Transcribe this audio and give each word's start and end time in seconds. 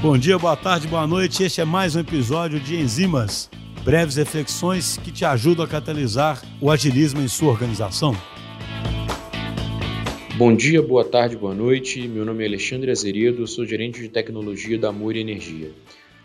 Bom 0.00 0.16
dia, 0.16 0.38
boa 0.38 0.56
tarde, 0.56 0.86
boa 0.86 1.06
noite. 1.06 1.42
Este 1.42 1.60
é 1.60 1.64
mais 1.64 1.96
um 1.96 2.00
episódio 2.00 2.60
de 2.60 2.76
Enzimas, 2.76 3.50
breves 3.84 4.16
reflexões 4.16 4.96
que 4.96 5.10
te 5.10 5.24
ajudam 5.24 5.64
a 5.64 5.68
catalisar 5.68 6.40
o 6.60 6.70
agilismo 6.70 7.20
em 7.20 7.26
sua 7.26 7.50
organização. 7.50 8.16
Bom 10.36 10.54
dia, 10.54 10.80
boa 10.80 11.04
tarde, 11.04 11.36
boa 11.36 11.52
noite. 11.52 12.06
Meu 12.06 12.24
nome 12.24 12.44
é 12.44 12.46
Alexandre 12.46 12.92
Azeredo, 12.92 13.44
sou 13.48 13.66
gerente 13.66 14.00
de 14.00 14.08
tecnologia 14.08 14.78
da 14.78 14.90
Amor 14.90 15.16
Energia. 15.16 15.72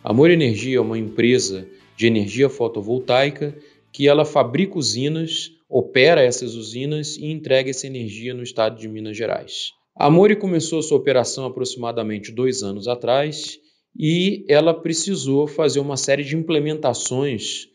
Amor 0.04 0.30
Energia 0.30 0.78
é 0.78 0.82
uma 0.82 1.00
empresa 1.00 1.68
de 1.98 2.06
energia 2.06 2.50
fotovoltaica 2.50 3.58
que 3.92 4.08
ela 4.08 4.24
fabrica 4.24 4.78
usinas, 4.78 5.52
opera 5.68 6.22
essas 6.22 6.54
usinas 6.54 7.18
e 7.18 7.26
entrega 7.26 7.72
essa 7.72 7.88
energia 7.88 8.36
no 8.36 8.44
estado 8.44 8.78
de 8.78 8.88
Minas 8.88 9.18
Gerais. 9.18 9.72
A 9.96 10.08
Amore 10.08 10.36
começou 10.36 10.82
sua 10.82 10.98
operação 10.98 11.46
aproximadamente 11.46 12.32
dois 12.32 12.64
anos 12.64 12.88
atrás 12.88 13.60
e 13.96 14.44
ela 14.50 14.74
precisou 14.74 15.46
fazer 15.46 15.80
uma 15.80 15.96
série 15.98 16.24
de 16.24 16.36
implementações 16.36 17.68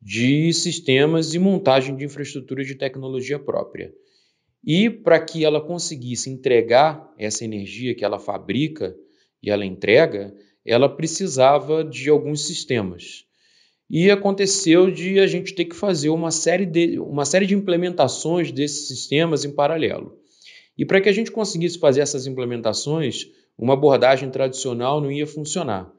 de 0.00 0.52
sistemas 0.52 1.32
e 1.32 1.38
montagem 1.38 1.96
de 1.96 2.04
infraestrutura 2.04 2.62
de 2.62 2.74
tecnologia 2.74 3.38
própria. 3.38 3.90
E 4.62 4.90
para 4.90 5.18
que 5.18 5.46
ela 5.46 5.60
conseguisse 5.62 6.28
entregar 6.28 7.10
essa 7.18 7.42
energia 7.44 7.94
que 7.94 8.04
ela 8.04 8.18
fabrica 8.18 8.94
e 9.42 9.50
ela 9.50 9.64
entrega, 9.64 10.34
ela 10.66 10.88
precisava 10.88 11.82
de 11.82 12.10
alguns 12.10 12.46
sistemas. 12.46 13.24
E 13.88 14.10
aconteceu 14.10 14.90
de 14.90 15.18
a 15.18 15.26
gente 15.26 15.54
ter 15.54 15.64
que 15.64 15.74
fazer 15.74 16.10
uma 16.10 16.30
série 16.30 16.66
de, 16.66 16.98
uma 16.98 17.24
série 17.24 17.46
de 17.46 17.54
implementações 17.54 18.52
desses 18.52 18.88
sistemas 18.88 19.44
em 19.44 19.50
paralelo. 19.54 20.21
E 20.76 20.84
para 20.84 21.00
que 21.00 21.08
a 21.08 21.12
gente 21.12 21.30
conseguisse 21.30 21.78
fazer 21.78 22.00
essas 22.00 22.26
implementações, 22.26 23.26
uma 23.58 23.74
abordagem 23.74 24.30
tradicional 24.30 25.00
não 25.00 25.10
ia 25.10 25.26
funcionar. 25.26 25.92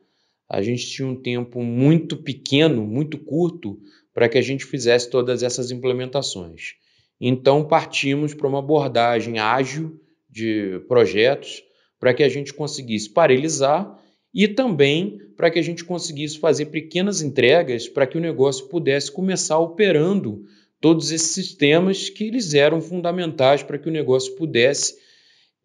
A 0.50 0.62
gente 0.62 0.88
tinha 0.88 1.08
um 1.08 1.16
tempo 1.16 1.64
muito 1.64 2.18
pequeno, 2.18 2.86
muito 2.86 3.18
curto, 3.18 3.80
para 4.14 4.30
que 4.30 4.38
a 4.38 4.42
gente 4.42 4.66
fizesse 4.66 5.10
todas 5.10 5.42
essas 5.44 5.72
implementações. 5.72 6.74
Então, 7.20 7.64
partimos 7.66 8.34
para 8.34 8.48
uma 8.48 8.60
abordagem 8.60 9.40
ágil 9.40 10.00
de 10.30 10.80
projetos 10.88 11.64
para 12.00 12.14
que 12.14 12.24
a 12.24 12.30
gente 12.30 12.54
conseguisse 12.54 13.10
paralelizar 13.10 13.98
e 14.34 14.48
também 14.48 15.20
para 15.38 15.50
que 15.50 15.60
a 15.60 15.62
gente 15.62 15.86
conseguisse 15.86 16.40
fazer 16.40 16.66
pequenas 16.66 17.22
entregas 17.22 17.88
para 17.88 18.06
que 18.08 18.18
o 18.18 18.22
negócio 18.22 18.68
pudesse 18.68 19.12
começar 19.12 19.60
operando 19.60 20.44
todos 20.84 21.14
esses 21.14 21.32
sistemas 21.32 22.10
que 22.10 22.26
eles 22.26 22.54
eram 22.54 22.82
fundamentais 22.82 23.64
para 23.64 23.80
que 23.80 23.88
o 23.88 23.92
negócio 23.92 24.36
pudesse 24.36 24.98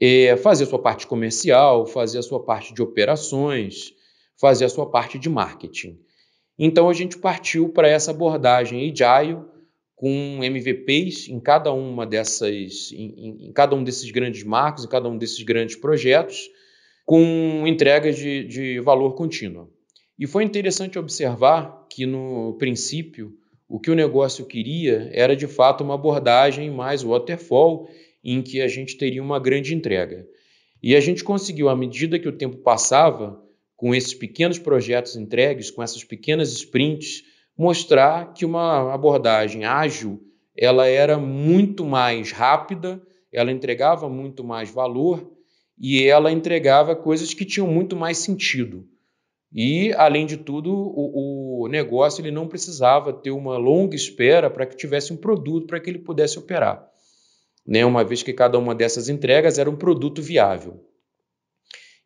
é, 0.00 0.36
fazer 0.36 0.62
a 0.62 0.66
sua 0.68 0.78
parte 0.78 1.08
comercial, 1.08 1.86
fazer 1.86 2.20
a 2.20 2.22
sua 2.22 2.44
parte 2.44 2.72
de 2.72 2.80
operações, 2.80 3.92
fazer 4.40 4.66
a 4.66 4.68
sua 4.68 4.88
parte 4.88 5.18
de 5.18 5.28
marketing. 5.28 5.98
Então 6.56 6.88
a 6.88 6.92
gente 6.92 7.18
partiu 7.18 7.70
para 7.70 7.88
essa 7.88 8.12
abordagem 8.12 8.88
agile 8.88 9.40
com 9.96 10.38
MVPs 10.40 11.28
em 11.28 11.40
cada 11.40 11.72
uma 11.72 12.06
dessas, 12.06 12.92
em, 12.92 13.48
em, 13.48 13.52
cada 13.52 13.74
um 13.74 13.82
desses 13.82 14.08
grandes 14.12 14.44
marcos, 14.44 14.84
em 14.84 14.88
cada 14.88 15.08
um 15.08 15.18
desses 15.18 15.42
grandes 15.42 15.74
projetos, 15.74 16.48
com 17.04 17.64
entregas 17.66 18.16
de, 18.16 18.44
de 18.44 18.78
valor 18.78 19.16
contínuo. 19.16 19.68
E 20.16 20.28
foi 20.28 20.44
interessante 20.44 20.96
observar 20.96 21.88
que 21.90 22.06
no 22.06 22.56
princípio 22.56 23.36
o 23.68 23.78
que 23.78 23.90
o 23.90 23.94
negócio 23.94 24.46
queria 24.46 25.10
era 25.12 25.36
de 25.36 25.46
fato 25.46 25.84
uma 25.84 25.94
abordagem 25.94 26.70
mais 26.70 27.02
waterfall, 27.02 27.88
em 28.24 28.40
que 28.40 28.62
a 28.62 28.68
gente 28.68 28.96
teria 28.96 29.22
uma 29.22 29.38
grande 29.38 29.74
entrega. 29.74 30.26
E 30.82 30.96
a 30.96 31.00
gente 31.00 31.22
conseguiu, 31.22 31.68
à 31.68 31.76
medida 31.76 32.18
que 32.18 32.28
o 32.28 32.36
tempo 32.36 32.58
passava, 32.58 33.42
com 33.76 33.94
esses 33.94 34.14
pequenos 34.14 34.58
projetos 34.58 35.16
entregues, 35.16 35.70
com 35.70 35.82
essas 35.82 36.02
pequenas 36.02 36.52
sprints, 36.52 37.22
mostrar 37.56 38.32
que 38.32 38.44
uma 38.44 38.92
abordagem 38.92 39.64
ágil 39.64 40.22
ela 40.56 40.86
era 40.86 41.16
muito 41.18 41.84
mais 41.84 42.32
rápida, 42.32 43.00
ela 43.32 43.52
entregava 43.52 44.08
muito 44.08 44.42
mais 44.42 44.70
valor 44.70 45.32
e 45.78 46.02
ela 46.02 46.32
entregava 46.32 46.96
coisas 46.96 47.32
que 47.32 47.44
tinham 47.44 47.68
muito 47.68 47.94
mais 47.94 48.18
sentido. 48.18 48.84
E, 49.52 49.92
além 49.94 50.26
de 50.26 50.36
tudo, 50.36 50.72
o, 50.72 51.64
o 51.64 51.68
negócio 51.68 52.20
ele 52.20 52.30
não 52.30 52.46
precisava 52.46 53.12
ter 53.12 53.30
uma 53.30 53.56
longa 53.56 53.96
espera 53.96 54.50
para 54.50 54.66
que 54.66 54.76
tivesse 54.76 55.12
um 55.12 55.16
produto 55.16 55.66
para 55.66 55.80
que 55.80 55.88
ele 55.88 55.98
pudesse 55.98 56.38
operar, 56.38 56.86
né? 57.66 57.84
uma 57.84 58.04
vez 58.04 58.22
que 58.22 58.32
cada 58.32 58.58
uma 58.58 58.74
dessas 58.74 59.08
entregas 59.08 59.58
era 59.58 59.70
um 59.70 59.76
produto 59.76 60.20
viável. 60.20 60.84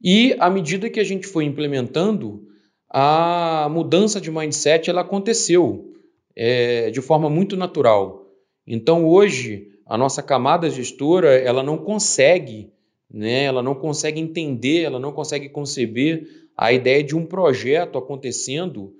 E, 0.03 0.37
à 0.39 0.49
medida 0.49 0.91
que 0.91 1.01
a 1.01 1.05
gente 1.05 1.27
foi 1.27 1.45
implementando, 1.45 2.47
a 2.89 3.69
mudança 3.71 4.21
de 4.21 4.31
mindset 4.31 4.91
ela 4.91 5.01
aconteceu 5.01 5.93
é, 6.37 6.91
de 6.91 7.01
forma 7.01 7.31
muito 7.31 7.57
natural. 7.57 8.27
Então, 8.67 9.07
hoje, 9.07 9.69
a 9.87 9.97
nossa 9.99 10.23
camada 10.23 10.71
gestora 10.71 11.35
ela 11.37 11.63
não 11.63 11.79
consegue, 11.79 12.73
né? 13.11 13.45
ela 13.45 13.63
não 13.63 13.75
consegue 13.75 14.21
entender, 14.21 14.83
ela 14.83 14.99
não 14.99 15.13
consegue 15.13 15.49
conceber 15.49 16.42
a 16.63 16.73
ideia 16.73 17.03
de 17.03 17.17
um 17.17 17.27
projeto 17.27 17.99
acontecendo 17.99 18.95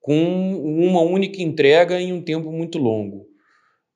com 0.00 0.54
uma 0.54 1.00
única 1.00 1.42
entrega 1.42 2.00
em 2.00 2.12
um 2.12 2.22
tempo 2.22 2.52
muito 2.52 2.78
longo. 2.78 3.26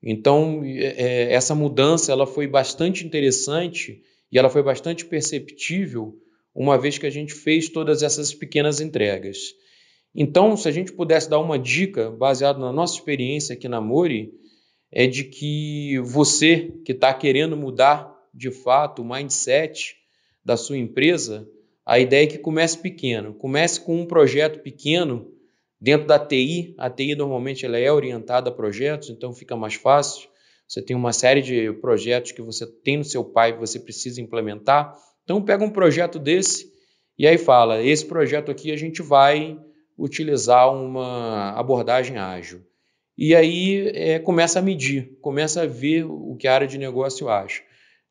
Então, 0.02 0.62
é, 0.64 1.30
é, 1.30 1.32
essa 1.32 1.54
mudança 1.54 2.10
ela 2.10 2.26
foi 2.26 2.48
bastante 2.48 3.06
interessante 3.06 4.02
e 4.30 4.36
ela 4.36 4.50
foi 4.50 4.60
bastante 4.60 5.04
perceptível 5.04 6.16
uma 6.52 6.76
vez 6.76 6.98
que 6.98 7.06
a 7.06 7.10
gente 7.10 7.32
fez 7.32 7.68
todas 7.68 8.02
essas 8.02 8.34
pequenas 8.34 8.80
entregas. 8.80 9.54
Então, 10.12 10.56
se 10.56 10.68
a 10.68 10.72
gente 10.72 10.92
pudesse 10.92 11.30
dar 11.30 11.38
uma 11.38 11.56
dica 11.56 12.10
baseada 12.10 12.58
na 12.58 12.72
nossa 12.72 12.94
experiência 12.94 13.54
aqui 13.54 13.68
na 13.68 13.80
Mori, 13.80 14.32
é 14.90 15.06
de 15.06 15.22
que 15.22 16.00
você 16.00 16.72
que 16.84 16.90
está 16.90 17.14
querendo 17.14 17.56
mudar 17.56 18.12
de 18.34 18.50
fato 18.50 19.00
o 19.00 19.08
mindset 19.08 19.94
da 20.44 20.56
sua 20.56 20.76
empresa, 20.76 21.48
a 21.92 21.98
ideia 21.98 22.24
é 22.24 22.26
que 22.26 22.38
comece 22.38 22.78
pequeno. 22.78 23.34
Comece 23.34 23.78
com 23.78 24.00
um 24.00 24.06
projeto 24.06 24.60
pequeno 24.60 25.30
dentro 25.78 26.06
da 26.06 26.18
TI. 26.18 26.74
A 26.78 26.88
TI 26.88 27.14
normalmente 27.14 27.66
ela 27.66 27.78
é 27.78 27.92
orientada 27.92 28.48
a 28.48 28.52
projetos, 28.52 29.10
então 29.10 29.34
fica 29.34 29.54
mais 29.56 29.74
fácil. 29.74 30.26
Você 30.66 30.80
tem 30.80 30.96
uma 30.96 31.12
série 31.12 31.42
de 31.42 31.70
projetos 31.82 32.32
que 32.32 32.40
você 32.40 32.66
tem 32.66 32.96
no 32.96 33.04
seu 33.04 33.22
pai 33.22 33.52
que 33.52 33.60
você 33.60 33.78
precisa 33.78 34.22
implementar. 34.22 34.96
Então 35.22 35.42
pega 35.42 35.62
um 35.62 35.68
projeto 35.68 36.18
desse 36.18 36.72
e 37.18 37.26
aí 37.26 37.36
fala: 37.36 37.82
esse 37.82 38.06
projeto 38.06 38.50
aqui 38.50 38.72
a 38.72 38.76
gente 38.76 39.02
vai 39.02 39.60
utilizar 39.98 40.74
uma 40.74 41.50
abordagem 41.50 42.16
ágil. 42.16 42.62
E 43.18 43.34
aí 43.34 43.92
é, 43.94 44.18
começa 44.18 44.60
a 44.60 44.62
medir, 44.62 45.18
começa 45.20 45.60
a 45.60 45.66
ver 45.66 46.06
o 46.06 46.36
que 46.36 46.48
a 46.48 46.54
área 46.54 46.66
de 46.66 46.78
negócio 46.78 47.28
acha. 47.28 47.62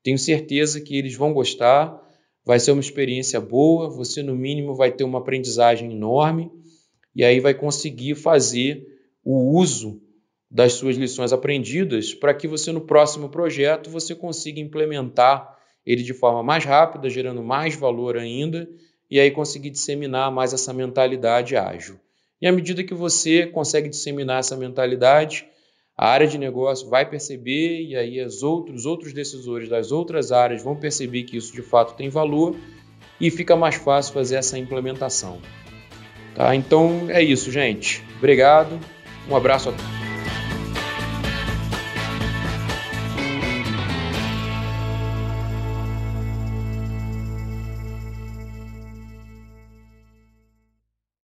Tenho 0.03 0.19
certeza 0.19 0.79
que 0.79 0.95
eles 0.95 1.15
vão 1.15 1.33
gostar 1.33 1.99
vai 2.45 2.59
ser 2.59 2.71
uma 2.71 2.81
experiência 2.81 3.39
boa, 3.39 3.89
você 3.89 4.23
no 4.23 4.35
mínimo 4.35 4.75
vai 4.75 4.91
ter 4.91 5.03
uma 5.03 5.19
aprendizagem 5.19 5.91
enorme 5.91 6.51
e 7.15 7.23
aí 7.23 7.39
vai 7.39 7.53
conseguir 7.53 8.15
fazer 8.15 8.87
o 9.23 9.57
uso 9.57 10.01
das 10.49 10.73
suas 10.73 10.97
lições 10.97 11.31
aprendidas 11.31 12.13
para 12.13 12.33
que 12.33 12.47
você 12.47 12.71
no 12.71 12.81
próximo 12.81 13.29
projeto 13.29 13.89
você 13.89 14.13
consiga 14.13 14.59
implementar 14.59 15.57
ele 15.85 16.03
de 16.03 16.13
forma 16.13 16.43
mais 16.43 16.65
rápida, 16.65 17.09
gerando 17.09 17.41
mais 17.41 17.75
valor 17.75 18.17
ainda 18.17 18.67
e 19.09 19.19
aí 19.19 19.31
conseguir 19.31 19.69
disseminar 19.69 20.31
mais 20.31 20.53
essa 20.53 20.73
mentalidade 20.73 21.55
ágil. 21.55 21.99
E 22.41 22.47
à 22.47 22.51
medida 22.51 22.83
que 22.83 22.93
você 22.93 23.45
consegue 23.45 23.89
disseminar 23.89 24.39
essa 24.39 24.57
mentalidade, 24.57 25.45
a 25.97 26.09
área 26.09 26.27
de 26.27 26.37
negócio 26.37 26.89
vai 26.89 27.07
perceber 27.09 27.83
e 27.83 27.95
aí 27.95 28.23
os 28.23 28.43
outros, 28.43 28.85
outros 28.85 29.13
decisores 29.13 29.69
das 29.69 29.91
outras 29.91 30.31
áreas 30.31 30.63
vão 30.63 30.75
perceber 30.75 31.23
que 31.23 31.37
isso 31.37 31.53
de 31.53 31.61
fato 31.61 31.95
tem 31.95 32.09
valor 32.09 32.55
e 33.19 33.29
fica 33.29 33.55
mais 33.55 33.75
fácil 33.75 34.13
fazer 34.13 34.35
essa 34.35 34.57
implementação. 34.57 35.39
Tá? 36.35 36.55
Então 36.55 37.07
é 37.09 37.21
isso, 37.21 37.51
gente. 37.51 38.03
Obrigado. 38.17 38.79
Um 39.29 39.35
abraço 39.35 39.69
a 39.69 39.71
todos. 39.73 40.00